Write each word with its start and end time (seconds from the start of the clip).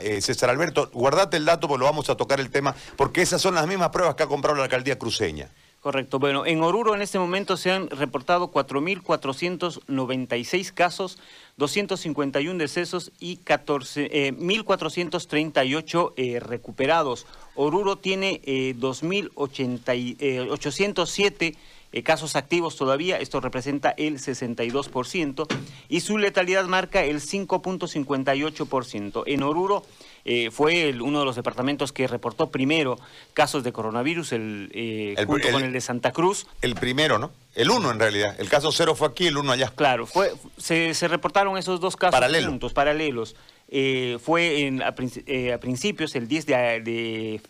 eh, 0.00 0.20
César 0.20 0.50
Alberto, 0.50 0.90
guardate 0.92 1.36
el 1.36 1.44
dato 1.44 1.68
porque 1.68 1.80
lo 1.80 1.86
vamos 1.86 2.08
a 2.10 2.16
tocar 2.16 2.40
el 2.40 2.50
tema, 2.50 2.74
porque 2.96 3.22
esas 3.22 3.42
son 3.42 3.54
las 3.54 3.66
mismas 3.66 3.90
pruebas 3.90 4.14
que 4.14 4.22
ha 4.22 4.26
comprado 4.26 4.56
la 4.56 4.64
alcaldía 4.64 4.98
cruceña. 4.98 5.50
Correcto. 5.82 6.18
Bueno, 6.20 6.46
en 6.46 6.62
Oruro 6.62 6.94
en 6.94 7.02
este 7.02 7.18
momento 7.18 7.56
se 7.56 7.72
han 7.72 7.90
reportado 7.90 8.52
4.496 8.52 10.72
casos, 10.72 11.18
251 11.56 12.56
decesos 12.56 13.10
y 13.18 13.38
1.438 13.38 16.12
eh, 16.16 16.34
eh, 16.36 16.38
recuperados. 16.38 17.26
Oruro 17.56 17.96
tiene 17.96 18.40
eh, 18.44 18.76
2.807 18.78 21.56
eh, 21.92 22.02
casos 22.02 22.36
activos 22.36 22.76
todavía, 22.76 23.18
esto 23.18 23.40
representa 23.40 23.94
el 23.98 24.18
62%, 24.18 25.46
y 25.90 26.00
su 26.00 26.16
letalidad 26.16 26.64
marca 26.64 27.04
el 27.04 27.20
5.58%. 27.20 29.24
En 29.26 29.42
Oruro 29.42 29.84
eh, 30.24 30.50
fue 30.50 30.94
uno 31.00 31.18
de 31.18 31.24
los 31.26 31.36
departamentos 31.36 31.92
que 31.92 32.06
reportó 32.06 32.50
primero 32.50 32.98
casos 33.34 33.62
de 33.62 33.72
coronavirus, 33.72 34.32
el, 34.32 34.70
eh, 34.72 35.22
junto 35.26 35.50
con 35.50 35.64
el 35.64 35.72
de 35.72 35.80
Santa 35.82 36.12
Cruz. 36.12 36.46
El 36.62 36.76
primero, 36.76 37.18
¿no? 37.18 37.30
El 37.54 37.70
uno 37.70 37.90
en 37.90 37.98
realidad. 37.98 38.34
El 38.38 38.48
caso 38.48 38.72
cero 38.72 38.94
fue 38.94 39.08
aquí, 39.08 39.26
el 39.26 39.36
uno 39.36 39.52
allá. 39.52 39.70
Claro, 39.76 40.06
fue, 40.06 40.32
se, 40.56 40.94
reportaron 41.08 41.58
esos 41.58 41.80
dos 41.80 41.96
casos 41.96 42.24
juntos, 42.46 42.72
paralelos. 42.72 43.36
fue 44.20 44.66
en, 44.66 44.82
a, 44.82 44.94
principios, 44.94 46.14
el 46.14 46.26
10 46.26 46.46
de, 46.46 46.54
de 46.80 47.40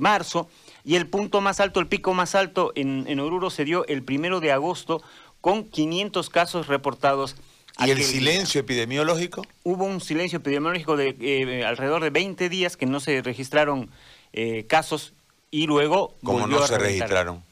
marzo, 0.00 0.48
y 0.84 0.96
el 0.96 1.06
punto 1.06 1.40
más 1.40 1.60
alto, 1.60 1.80
el 1.80 1.86
pico 1.86 2.14
más 2.14 2.34
alto 2.34 2.72
en, 2.74 3.04
en 3.08 3.20
Oruro 3.20 3.50
se 3.50 3.64
dio 3.64 3.86
el 3.86 4.02
primero 4.02 4.40
de 4.40 4.52
agosto 4.52 5.02
con 5.40 5.64
500 5.64 6.30
casos 6.30 6.66
reportados. 6.66 7.36
¿Y 7.78 7.90
el 7.90 8.02
silencio 8.02 8.60
epidemiológico? 8.60 9.46
Hubo 9.62 9.84
un 9.84 10.00
silencio 10.00 10.38
epidemiológico 10.38 10.96
de 10.96 11.16
eh, 11.20 11.64
alrededor 11.64 12.02
de 12.02 12.10
20 12.10 12.48
días 12.48 12.76
que 12.76 12.86
no 12.86 13.00
se 13.00 13.20
registraron 13.20 13.90
eh, 14.32 14.64
casos 14.66 15.12
y 15.50 15.66
luego... 15.66 16.16
¿Cómo 16.22 16.46
no 16.46 16.66
se 16.66 16.78
registraron? 16.78 17.44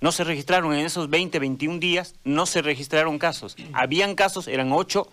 No 0.00 0.12
se 0.12 0.24
registraron 0.24 0.74
en 0.74 0.84
esos 0.84 1.08
20, 1.08 1.38
21 1.38 1.78
días, 1.78 2.16
no 2.24 2.44
se 2.44 2.60
registraron 2.60 3.18
casos. 3.18 3.56
Habían 3.72 4.14
casos, 4.14 4.48
eran 4.48 4.72
8, 4.72 5.08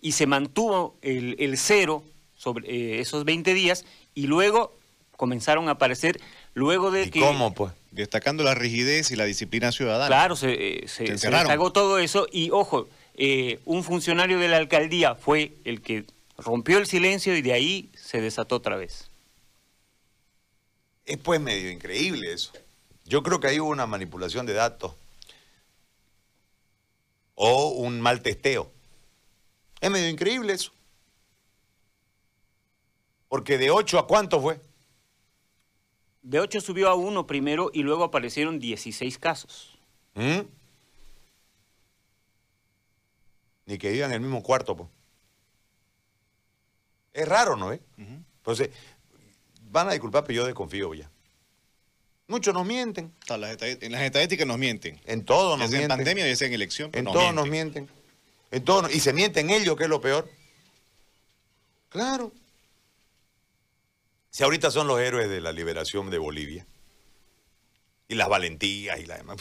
y 0.00 0.12
se 0.12 0.26
mantuvo 0.26 0.96
el, 1.02 1.36
el 1.38 1.56
cero 1.56 2.04
sobre 2.34 2.68
eh, 2.68 3.00
esos 3.00 3.24
20 3.24 3.54
días 3.54 3.84
y 4.14 4.26
luego 4.26 4.76
comenzaron 5.16 5.68
a 5.68 5.72
aparecer 5.72 6.20
Luego 6.54 6.92
de 6.92 7.04
¿Y 7.04 7.10
que... 7.10 7.20
¿Cómo, 7.20 7.52
pues? 7.52 7.72
Destacando 7.90 8.44
la 8.44 8.54
rigidez 8.54 9.10
y 9.10 9.16
la 9.16 9.24
disciplina 9.24 9.72
ciudadana. 9.72 10.06
Claro, 10.06 10.36
se, 10.36 10.84
eh, 10.84 10.88
se, 10.88 11.04
destacó 11.04 11.72
todo 11.72 11.98
eso 11.98 12.26
y, 12.30 12.50
ojo, 12.50 12.88
eh, 13.14 13.60
un 13.64 13.82
funcionario 13.82 14.38
de 14.38 14.48
la 14.48 14.56
alcaldía 14.56 15.16
fue 15.16 15.52
el 15.64 15.82
que 15.82 16.04
rompió 16.38 16.78
el 16.78 16.86
silencio 16.86 17.36
y 17.36 17.42
de 17.42 17.52
ahí 17.52 17.90
se 17.94 18.20
desató 18.20 18.56
otra 18.56 18.76
vez. 18.76 19.10
Es 21.04 21.18
pues 21.18 21.40
medio 21.40 21.70
increíble 21.70 22.32
eso. 22.32 22.52
Yo 23.04 23.22
creo 23.22 23.40
que 23.40 23.48
ahí 23.48 23.60
hubo 23.60 23.70
una 23.70 23.86
manipulación 23.86 24.46
de 24.46 24.54
datos 24.54 24.94
o 27.34 27.70
un 27.70 28.00
mal 28.00 28.22
testeo. 28.22 28.70
Es 29.80 29.90
medio 29.90 30.08
increíble 30.08 30.52
eso. 30.52 30.72
Porque 33.28 33.58
de 33.58 33.70
8 33.70 33.98
a 33.98 34.06
cuánto 34.06 34.40
fue? 34.40 34.60
De 36.24 36.40
8 36.40 36.62
subió 36.62 36.88
a 36.88 36.94
1 36.94 37.26
primero 37.26 37.70
y 37.72 37.82
luego 37.82 38.02
aparecieron 38.02 38.58
16 38.58 39.18
casos. 39.18 39.78
¿Mm? 40.14 40.40
Ni 43.66 43.78
que 43.78 43.90
vivan 43.90 44.10
en 44.10 44.14
el 44.14 44.20
mismo 44.22 44.42
cuarto, 44.42 44.74
pues. 44.74 44.88
Es 47.12 47.28
raro, 47.28 47.56
¿no? 47.56 47.72
Eh? 47.72 47.80
Entonces, 48.38 48.70
van 49.70 49.88
a 49.88 49.92
disculpar, 49.92 50.24
pero 50.24 50.38
yo 50.38 50.46
desconfío 50.46 50.94
ya. 50.94 51.10
Muchos 52.26 52.54
nos 52.54 52.66
mienten. 52.66 53.12
en 53.28 53.92
las 53.92 54.02
estadísticas 54.02 54.46
nos 54.46 54.58
mienten. 54.58 54.98
En 55.04 55.26
todo 55.26 55.58
nos 55.58 55.68
mienten. 55.68 55.90
en 55.90 55.96
pandemia, 55.96 56.26
ya 56.26 56.34
sea 56.36 56.48
en 56.48 56.54
elección. 56.54 56.90
En 56.94 57.04
todo 57.04 57.32
nos 57.32 57.46
mienten. 57.48 57.86
En 58.50 58.64
todo, 58.64 58.88
y 58.88 59.00
se 59.00 59.12
mienten 59.12 59.50
ellos, 59.50 59.76
que 59.76 59.84
es 59.84 59.90
lo 59.90 60.00
peor. 60.00 60.30
Claro. 61.90 62.32
Si 64.34 64.42
ahorita 64.42 64.72
son 64.72 64.88
los 64.88 64.98
héroes 64.98 65.30
de 65.30 65.40
la 65.40 65.52
liberación 65.52 66.10
de 66.10 66.18
Bolivia. 66.18 66.66
Y 68.08 68.16
las 68.16 68.28
valentías 68.28 68.98
y 68.98 69.06
la 69.06 69.16
demás. 69.16 69.36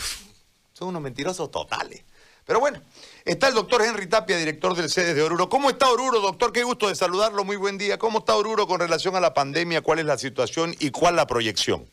Son 0.71 0.89
unos 0.89 1.01
mentirosos 1.01 1.49
totales. 1.49 2.05
Pero 2.45 2.59
bueno, 2.59 2.79
está 3.25 3.47
el 3.47 3.55
doctor 3.55 3.81
Henry 3.81 4.05
Tapia, 4.05 4.37
director 4.37 4.75
del 4.75 4.91
CEDES 4.91 5.15
de 5.15 5.23
Oruro. 5.23 5.49
¿Cómo 5.49 5.71
está 5.71 5.89
Oruro, 5.89 6.19
doctor? 6.19 6.53
Qué 6.53 6.61
gusto 6.61 6.89
de 6.89 6.93
saludarlo. 6.93 7.43
Muy 7.43 7.55
buen 7.55 7.79
día. 7.79 7.97
¿Cómo 7.97 8.19
está 8.19 8.35
Oruro 8.35 8.67
con 8.67 8.79
relación 8.79 9.15
a 9.15 9.19
la 9.19 9.33
pandemia? 9.33 9.81
¿Cuál 9.81 9.97
es 9.97 10.05
la 10.05 10.19
situación 10.19 10.75
y 10.79 10.91
cuál 10.91 11.15
la 11.15 11.25
proyección? 11.25 11.87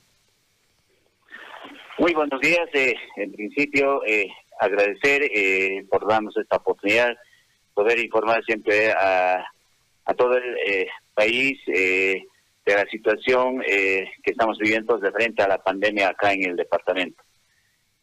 Muy 1.98 2.12
buenos 2.12 2.38
días. 2.42 2.68
Eh, 2.74 2.94
en 3.16 3.32
principio, 3.32 4.04
eh, 4.04 4.28
agradecer 4.60 5.22
eh, 5.22 5.86
por 5.90 6.06
darnos 6.06 6.36
esta 6.36 6.56
oportunidad, 6.56 7.16
poder 7.72 7.98
informar 7.98 8.44
siempre 8.44 8.92
a, 8.92 9.42
a 10.04 10.14
todo 10.14 10.36
el 10.36 10.86
país 11.14 11.58
de 12.70 12.84
la 12.84 12.90
situación 12.90 13.62
eh, 13.66 14.04
que 14.22 14.32
estamos 14.32 14.58
viviendo 14.58 14.98
de 14.98 15.10
frente 15.12 15.42
a 15.42 15.48
la 15.48 15.62
pandemia 15.62 16.08
acá 16.08 16.32
en 16.32 16.50
el 16.50 16.56
departamento. 16.56 17.22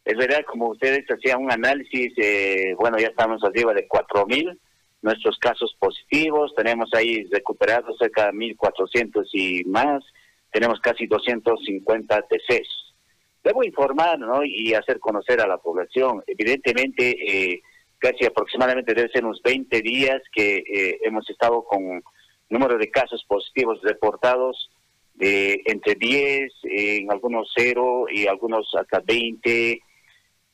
Es 0.03 0.17
verdad, 0.17 0.43
como 0.45 0.69
ustedes 0.69 1.05
hacían 1.09 1.43
un 1.43 1.51
análisis, 1.51 2.13
eh, 2.17 2.73
bueno, 2.77 2.97
ya 2.97 3.07
estamos 3.07 3.43
arriba 3.43 3.73
de 3.73 3.87
4.000 3.87 4.57
nuestros 5.01 5.37
casos 5.37 5.75
positivos, 5.79 6.53
tenemos 6.55 6.89
ahí 6.93 7.23
recuperados 7.31 7.97
cerca 7.97 8.25
de 8.25 8.31
1.400 8.31 9.27
y 9.33 9.63
más, 9.65 10.03
tenemos 10.51 10.79
casi 10.79 11.07
250 11.07 12.25
decesos. 12.29 12.95
Debo 13.43 13.63
informar 13.63 14.19
¿no? 14.19 14.43
y 14.43 14.73
hacer 14.73 14.99
conocer 14.99 15.39
a 15.39 15.47
la 15.47 15.57
población, 15.57 16.23
evidentemente, 16.27 17.11
eh, 17.11 17.61
casi 17.99 18.25
aproximadamente 18.25 18.93
debe 18.93 19.09
ser 19.09 19.23
unos 19.23 19.41
20 19.43 19.81
días 19.81 20.21
que 20.33 20.99
hemos 21.03 21.29
estado 21.29 21.63
con 21.63 22.01
número 22.49 22.77
de 22.77 22.89
casos 22.89 23.23
positivos 23.27 23.79
reportados 23.81 24.69
de 25.17 25.61
entre 25.65 25.95
10, 25.95 26.53
en 26.63 27.11
algunos 27.11 27.51
0 27.55 28.05
y 28.11 28.27
algunos 28.27 28.69
hasta 28.75 28.99
20. 28.99 29.81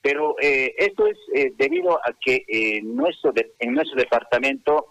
Pero 0.01 0.35
eh, 0.41 0.73
esto 0.77 1.07
es 1.07 1.17
eh, 1.33 1.53
debido 1.57 1.97
a 1.97 2.13
que 2.19 2.43
eh, 2.47 2.81
nuestro 2.81 3.33
en 3.59 3.73
nuestro 3.73 3.97
departamento 3.97 4.87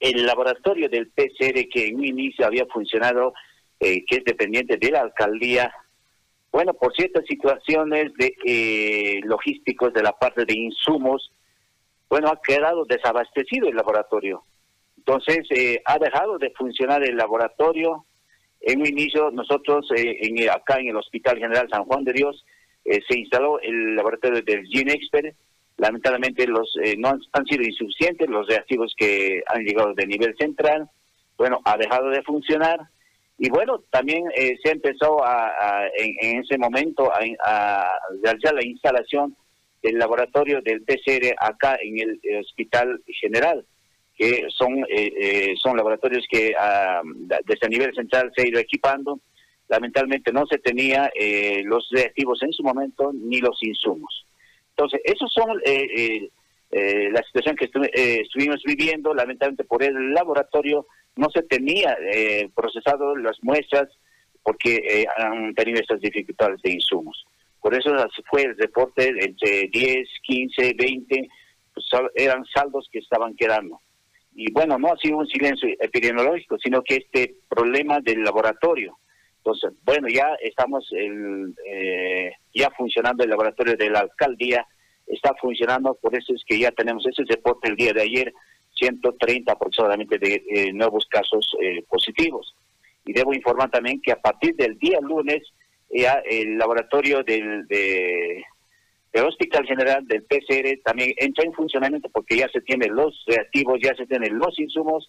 el 0.00 0.24
laboratorio 0.26 0.88
del 0.88 1.08
PCR 1.10 1.68
que 1.68 1.88
en 1.88 1.96
un 1.96 2.04
inicio 2.04 2.46
había 2.46 2.66
funcionado, 2.66 3.32
que 3.80 4.04
es 4.08 4.24
dependiente 4.24 4.76
de 4.76 4.90
la 4.92 5.00
alcaldía, 5.00 5.72
bueno, 6.52 6.74
por 6.74 6.94
ciertas 6.94 7.24
situaciones 7.26 8.12
de 8.14 9.20
logísticos 9.24 9.92
de 9.92 10.02
la 10.02 10.12
parte 10.12 10.44
de 10.44 10.54
insumos, 10.54 11.32
bueno, 12.08 12.28
ha 12.28 12.40
quedado 12.40 12.84
desabastecido 12.84 13.68
el 13.68 13.74
laboratorio. 13.74 14.44
Entonces, 15.08 15.46
eh, 15.56 15.80
ha 15.86 15.98
dejado 15.98 16.36
de 16.36 16.50
funcionar 16.50 17.02
el 17.02 17.16
laboratorio. 17.16 18.04
En 18.60 18.80
un 18.80 18.86
inicio, 18.86 19.30
nosotros 19.30 19.88
eh, 19.96 20.18
en, 20.20 20.50
acá 20.50 20.78
en 20.78 20.88
el 20.88 20.96
Hospital 20.96 21.38
General 21.38 21.66
San 21.70 21.84
Juan 21.84 22.04
de 22.04 22.12
Dios 22.12 22.44
eh, 22.84 23.00
se 23.08 23.18
instaló 23.18 23.58
el 23.60 23.96
laboratorio 23.96 24.42
del 24.42 24.66
GeneXpert. 24.66 25.34
Lamentablemente 25.78 26.46
los 26.46 26.74
no 26.98 27.08
han, 27.08 27.46
sido 27.46 27.62
insuficientes 27.62 28.28
los 28.28 28.46
reactivos 28.48 28.92
que 28.98 29.42
han 29.46 29.62
llegado 29.62 29.94
de 29.94 30.06
nivel 30.06 30.36
central. 30.36 30.90
Bueno, 31.38 31.60
ha 31.64 31.78
dejado 31.78 32.10
de 32.10 32.22
funcionar. 32.22 32.78
Y 33.38 33.48
bueno, 33.48 33.84
también 33.90 34.24
se 34.62 34.70
empezó 34.70 35.24
a, 35.24 35.86
en, 35.96 36.40
ese 36.40 36.58
momento 36.58 37.10
a, 37.10 37.20
a, 37.44 37.90
realizar 38.22 38.52
la 38.52 38.66
instalación 38.66 39.34
del 39.82 39.96
laboratorio 39.98 40.60
del 40.60 40.82
PCR 40.82 41.34
acá 41.38 41.78
en 41.80 41.98
el 41.98 42.40
Hospital 42.40 43.00
General 43.06 43.64
que 44.18 44.48
son, 44.50 44.80
eh, 44.88 45.12
eh, 45.16 45.54
son 45.62 45.76
laboratorios 45.76 46.26
que 46.28 46.52
ah, 46.58 47.00
desde 47.04 47.66
el 47.66 47.70
nivel 47.70 47.94
central 47.94 48.32
se 48.34 48.42
ha 48.42 48.48
ido 48.48 48.58
equipando. 48.58 49.20
Lamentablemente 49.68 50.32
no 50.32 50.44
se 50.46 50.58
tenía 50.58 51.10
eh, 51.14 51.62
los 51.64 51.88
reactivos 51.92 52.42
en 52.42 52.52
su 52.52 52.64
momento 52.64 53.12
ni 53.14 53.38
los 53.38 53.62
insumos. 53.62 54.26
Entonces, 54.70 55.00
esos 55.04 55.32
son 55.32 55.60
la 56.70 57.22
situación 57.22 57.56
que 57.56 57.70
estuvimos 58.22 58.62
viviendo. 58.64 59.14
Lamentablemente 59.14 59.64
por 59.64 59.82
el 59.82 60.12
laboratorio 60.12 60.86
no 61.16 61.28
se 61.30 61.42
tenía 61.42 61.96
procesado 62.54 63.16
las 63.16 63.36
muestras 63.42 63.88
porque 64.44 65.04
han 65.16 65.54
tenido 65.54 65.80
estas 65.80 66.00
dificultades 66.00 66.62
de 66.62 66.72
insumos. 66.72 67.26
Por 67.60 67.74
eso 67.74 67.90
fue 68.30 68.42
el 68.42 68.56
reporte 68.56 69.08
entre 69.08 69.68
10, 69.68 70.08
15, 70.22 70.74
20, 70.78 71.28
pues, 71.74 71.86
eran 72.14 72.44
saldos 72.46 72.88
que 72.92 73.00
estaban 73.00 73.34
quedando 73.34 73.80
y 74.40 74.52
bueno, 74.52 74.78
no 74.78 74.92
ha 74.92 74.96
sido 74.98 75.16
un 75.16 75.26
silencio 75.26 75.68
epidemiológico, 75.80 76.58
sino 76.62 76.80
que 76.84 76.94
este 76.94 77.34
problema 77.48 77.98
del 77.98 78.22
laboratorio. 78.22 78.96
Entonces, 79.38 79.72
bueno, 79.82 80.06
ya 80.06 80.36
estamos 80.40 80.88
el, 80.92 81.56
eh, 81.66 82.30
ya 82.54 82.70
funcionando 82.70 83.24
el 83.24 83.30
laboratorio 83.30 83.76
de 83.76 83.90
la 83.90 83.98
alcaldía, 83.98 84.64
está 85.08 85.34
funcionando, 85.40 85.98
por 86.00 86.16
eso 86.16 86.32
es 86.34 86.44
que 86.46 86.56
ya 86.56 86.70
tenemos 86.70 87.04
ese 87.04 87.24
reporte 87.24 87.68
el 87.68 87.74
día 87.74 87.92
de 87.92 88.02
ayer, 88.02 88.32
130 88.76 89.52
aproximadamente 89.52 90.20
de 90.20 90.44
eh, 90.48 90.72
nuevos 90.72 91.08
casos 91.10 91.44
eh, 91.60 91.82
positivos. 91.88 92.54
Y 93.06 93.14
debo 93.14 93.34
informar 93.34 93.72
también 93.72 94.00
que 94.00 94.12
a 94.12 94.20
partir 94.20 94.54
del 94.54 94.78
día 94.78 95.00
lunes 95.00 95.42
ya 95.90 96.22
el 96.24 96.56
laboratorio 96.56 97.24
del, 97.24 97.66
de, 97.66 98.44
del 99.18 99.28
Hospital 99.28 99.66
General 99.66 100.06
del 100.06 100.22
PCR 100.22 100.80
también 100.84 101.12
entra 101.16 101.44
en 101.44 101.52
funcionamiento 101.52 102.08
porque 102.08 102.36
ya 102.36 102.48
se 102.48 102.60
tienen 102.60 102.94
los 102.94 103.24
reactivos, 103.26 103.80
ya 103.82 103.94
se 103.96 104.06
tienen 104.06 104.38
los 104.38 104.56
insumos, 104.58 105.08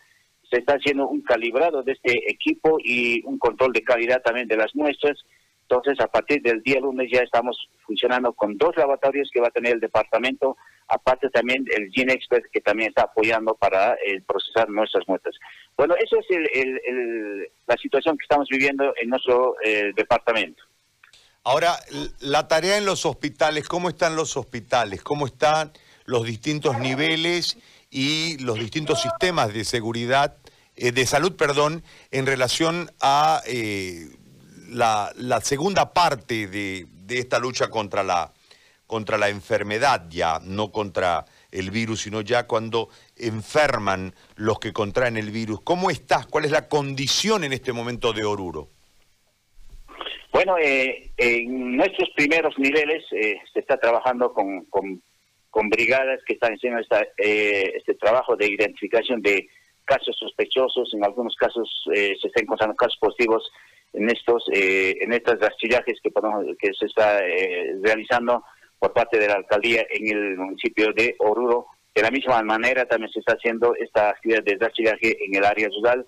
se 0.49 0.57
está 0.57 0.73
haciendo 0.73 1.07
un 1.07 1.21
calibrado 1.21 1.83
de 1.83 1.91
este 1.91 2.31
equipo 2.31 2.77
y 2.83 3.23
un 3.25 3.37
control 3.37 3.71
de 3.71 3.83
calidad 3.83 4.21
también 4.23 4.47
de 4.47 4.57
las 4.57 4.73
muestras. 4.75 5.17
Entonces, 5.61 5.99
a 5.99 6.07
partir 6.07 6.41
del 6.41 6.63
día 6.63 6.79
lunes 6.79 7.11
ya 7.11 7.21
estamos 7.21 7.69
funcionando 7.85 8.33
con 8.33 8.57
dos 8.57 8.75
laboratorios 8.75 9.29
que 9.31 9.41
va 9.41 9.49
a 9.49 9.51
tener 9.51 9.73
el 9.73 9.79
departamento, 9.79 10.57
aparte 10.87 11.29
también 11.29 11.63
el 11.77 11.91
Gene 11.91 12.13
Expert 12.13 12.45
que 12.51 12.61
también 12.61 12.89
está 12.89 13.03
apoyando 13.03 13.53
para 13.53 13.93
eh, 13.93 14.23
procesar 14.25 14.69
nuestras 14.69 15.07
muestras. 15.07 15.35
Bueno, 15.77 15.93
esa 15.99 16.17
es 16.17 16.25
el, 16.31 17.47
la 17.67 17.77
situación 17.77 18.17
que 18.17 18.23
estamos 18.23 18.47
viviendo 18.49 18.91
en 18.99 19.09
nuestro 19.09 19.57
eh, 19.63 19.91
departamento. 19.95 20.63
Ahora, 21.43 21.79
la 22.19 22.47
tarea 22.47 22.77
en 22.77 22.85
los 22.85 23.05
hospitales, 23.05 23.67
¿cómo 23.67 23.89
están 23.89 24.15
los 24.15 24.35
hospitales? 24.35 25.01
¿Cómo 25.01 25.25
están 25.25 25.71
los 26.05 26.25
distintos 26.25 26.77
niveles 26.79 27.57
y 27.89 28.37
los 28.39 28.59
distintos 28.59 29.01
sistemas 29.01 29.53
de 29.53 29.63
seguridad, 29.63 30.37
eh, 30.75 30.91
de 30.91 31.05
salud, 31.05 31.35
perdón, 31.35 31.83
en 32.11 32.25
relación 32.25 32.91
a 32.99 33.41
eh, 33.45 34.09
la, 34.69 35.13
segunda 35.41 35.93
parte 35.93 36.47
de, 36.47 36.87
esta 37.09 37.39
lucha 37.39 37.69
contra 37.69 38.03
la, 38.03 38.33
contra 38.85 39.17
la 39.17 39.29
enfermedad, 39.29 40.05
ya 40.09 40.39
no 40.43 40.71
contra 40.71 41.25
el 41.51 41.71
virus, 41.71 42.01
sino 42.01 42.21
ya 42.21 42.47
cuando 42.47 42.89
enferman 43.15 44.13
los 44.35 44.59
que 44.59 44.73
contraen 44.73 45.17
el 45.17 45.31
virus. 45.31 45.61
¿Cómo 45.63 45.89
estás? 45.89 46.27
¿Cuál 46.27 46.45
es 46.45 46.51
la 46.51 46.67
condición 46.67 47.43
en 47.43 47.53
este 47.53 47.73
momento 47.73 48.13
de 48.13 48.25
Oruro? 48.25 48.69
Bueno, 50.31 50.57
eh, 50.59 51.11
en 51.17 51.75
nuestros 51.75 52.09
primeros 52.15 52.57
niveles 52.59 53.03
eh, 53.11 53.41
se 53.51 53.61
está 53.61 53.77
trabajando 53.77 54.31
con, 54.31 54.65
con, 54.65 55.01
brigadas 55.69 56.21
que 56.25 56.33
están 56.33 56.53
haciendo 56.53 56.79
esta, 56.79 57.01
eh, 57.17 57.73
este 57.75 57.95
trabajo 57.95 58.35
de 58.35 58.47
identificación 58.47 59.21
de 59.21 59.47
casos 59.85 60.15
sospechosos. 60.17 60.93
En 60.93 61.03
algunos 61.03 61.35
casos 61.35 61.69
se 61.85 62.11
están 62.13 62.43
encontrando 62.43 62.75
casos 62.75 62.97
positivos 62.99 63.51
en 63.91 64.09
estos 64.09 64.45
en 64.53 65.11
estos 65.11 65.39
rastrillajes 65.39 65.99
que, 66.01 66.11
que 66.59 66.73
se 66.75 66.85
está 66.85 67.19
realizando 67.81 68.43
por 68.77 68.93
parte 68.93 69.19
de 69.19 69.27
la 69.27 69.35
alcaldía 69.35 69.85
en 69.89 70.15
el 70.15 70.37
municipio 70.37 70.93
de 70.93 71.15
Oruro. 71.19 71.65
De 71.93 72.03
la 72.03 72.11
misma 72.11 72.41
manera 72.43 72.85
también 72.85 73.11
se 73.11 73.19
está 73.19 73.33
haciendo 73.33 73.75
esta 73.75 74.11
actividad 74.11 74.43
de 74.43 74.57
rastrillaje 74.59 75.17
en 75.25 75.35
el 75.35 75.43
área 75.43 75.67
rural 75.69 76.05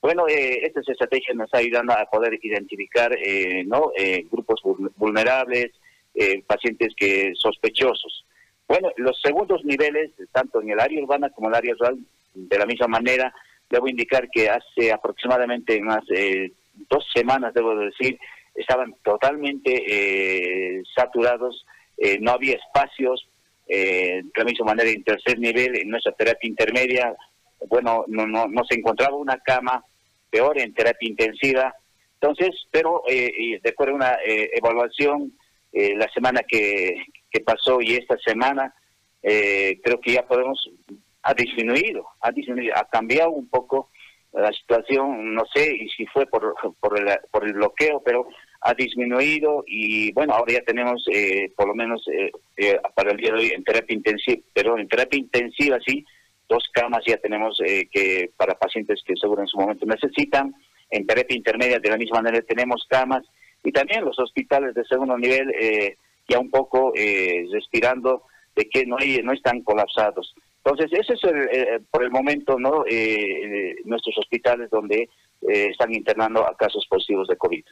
bueno, 0.00 0.28
eh, 0.28 0.60
estas 0.62 0.88
estrategias 0.88 1.36
nos 1.36 1.52
ayudando 1.52 1.92
a 1.92 2.04
poder 2.06 2.38
identificar 2.42 3.12
eh, 3.18 3.64
¿no? 3.66 3.90
Eh, 3.96 4.26
grupos 4.30 4.60
vulnerables, 4.96 5.72
eh, 6.14 6.42
pacientes 6.46 6.94
que 6.96 7.32
sospechosos. 7.34 8.24
Bueno, 8.68 8.90
los 8.96 9.20
segundos 9.20 9.64
niveles, 9.64 10.12
tanto 10.30 10.62
en 10.62 10.70
el 10.70 10.80
área 10.80 11.02
urbana 11.02 11.30
como 11.30 11.48
en 11.48 11.54
el 11.54 11.58
área 11.58 11.74
rural, 11.74 11.98
de 12.34 12.58
la 12.58 12.66
misma 12.66 12.86
manera, 12.86 13.34
debo 13.68 13.88
indicar 13.88 14.28
que 14.30 14.48
hace 14.48 14.92
aproximadamente 14.92 15.80
unas 15.80 16.04
dos 16.88 17.04
semanas, 17.14 17.54
debo 17.54 17.74
decir, 17.76 18.18
estaban 18.54 18.94
totalmente 19.02 20.82
saturados, 20.94 21.66
no 22.20 22.32
había 22.32 22.56
espacios, 22.56 23.26
de 23.66 24.22
la 24.36 24.44
misma 24.44 24.66
manera 24.66 24.90
en 24.90 25.02
tercer 25.02 25.38
nivel, 25.38 25.76
en 25.76 25.88
nuestra 25.88 26.12
terapia 26.12 26.48
intermedia, 26.48 27.16
bueno, 27.66 28.04
no, 28.08 28.26
no, 28.26 28.46
no 28.46 28.64
se 28.64 28.76
encontraba 28.76 29.16
una 29.16 29.38
cama, 29.38 29.84
peor 30.30 30.58
en 30.58 30.74
terapia 30.74 31.08
intensiva. 31.08 31.74
Entonces, 32.20 32.50
pero 32.70 33.02
eh, 33.08 33.60
de 33.62 33.70
acuerdo 33.70 33.94
a 33.94 33.96
una 33.96 34.14
eh, 34.24 34.50
evaluación 34.54 35.32
eh, 35.72 35.94
la 35.96 36.08
semana 36.12 36.40
que, 36.46 36.96
que, 37.30 37.40
pasó 37.40 37.80
y 37.80 37.94
esta 37.94 38.16
semana, 38.18 38.74
eh, 39.22 39.78
creo 39.82 40.00
que 40.00 40.14
ya 40.14 40.26
podemos, 40.26 40.68
ha 41.22 41.34
disminuido, 41.34 42.06
ha 42.20 42.32
disminuido, 42.32 42.74
ha 42.76 42.88
cambiado 42.88 43.30
un 43.30 43.48
poco 43.48 43.90
la 44.32 44.52
situación, 44.52 45.34
no 45.34 45.44
sé 45.54 45.74
y 45.74 45.88
si 45.90 46.06
fue 46.06 46.26
por, 46.26 46.54
por, 46.80 46.98
el, 46.98 47.18
por 47.30 47.46
el 47.46 47.54
bloqueo, 47.54 48.02
pero 48.04 48.26
ha 48.60 48.74
disminuido 48.74 49.64
y 49.66 50.12
bueno, 50.12 50.34
ahora 50.34 50.54
ya 50.54 50.62
tenemos 50.62 51.04
por 51.56 51.68
lo 51.68 51.74
menos 51.74 52.04
para 52.94 53.12
el 53.12 53.16
día 53.16 53.32
de 53.32 53.38
hoy 53.38 53.52
en 53.54 53.64
terapia 53.64 53.94
intensiva, 53.94 54.42
pero 54.52 54.78
en 54.78 54.88
terapia 54.88 55.18
intensiva 55.18 55.78
sí, 55.86 56.04
dos 56.48 56.64
camas 56.72 57.02
ya 57.06 57.16
tenemos 57.18 57.60
eh, 57.64 57.88
que 57.90 58.30
para 58.36 58.58
pacientes 58.58 59.02
que 59.04 59.14
seguro 59.16 59.42
en 59.42 59.48
su 59.48 59.58
momento 59.58 59.86
necesitan. 59.86 60.54
En 60.90 61.06
terapia 61.06 61.36
intermedia 61.36 61.78
de 61.78 61.90
la 61.90 61.98
misma 61.98 62.22
manera 62.22 62.42
tenemos 62.42 62.86
camas 62.88 63.24
y 63.62 63.72
también 63.72 64.04
los 64.04 64.18
hospitales 64.18 64.74
de 64.74 64.84
segundo 64.84 65.18
nivel 65.18 65.50
eh, 65.60 65.96
ya 66.26 66.38
un 66.38 66.50
poco 66.50 66.92
eh, 66.94 67.44
respirando 67.52 68.22
de 68.56 68.68
que 68.68 68.86
no, 68.86 68.96
hay, 68.98 69.20
no 69.22 69.32
están 69.32 69.62
colapsados. 69.62 70.34
Entonces, 70.64 70.90
ese 70.92 71.14
es 71.14 71.24
el, 71.24 71.82
por 71.90 72.02
el 72.02 72.10
momento 72.10 72.58
no 72.58 72.84
nuestros 73.84 74.18
hospitales 74.18 74.68
donde 74.68 75.08
están 75.40 75.94
internando 75.94 76.46
a 76.46 76.54
casos 76.56 76.84
positivos 76.90 77.28
de 77.28 77.36
COVID. 77.36 77.64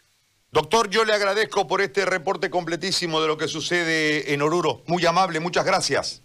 Doctor, 0.52 0.88
yo 0.88 1.05
le 1.05 1.12
agradezco 1.12 1.67
por 1.67 1.82
este 1.82 2.06
reporte 2.06 2.49
completísimo 2.49 3.20
de 3.20 3.28
lo 3.28 3.37
que 3.37 3.49
sucede 3.49 4.32
en 4.32 4.40
Oruro. 4.40 4.81
Muy 4.87 5.05
amable, 5.05 5.40
muchas 5.40 5.67
gracias. 5.67 6.23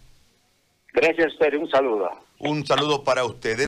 Gracias, 0.92 1.32
usted. 1.32 1.54
Un 1.54 1.68
saludo. 1.68 2.10
Un 2.42 2.66
saludo 2.66 3.04
para 3.04 3.24
ustedes. 3.24 3.60